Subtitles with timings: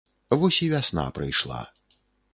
[0.43, 1.63] Вось і вясна прыйшла.